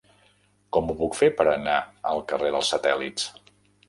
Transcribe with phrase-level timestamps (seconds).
[0.77, 1.75] Com ho puc fer per anar
[2.13, 3.29] al carrer dels Satèl·lits?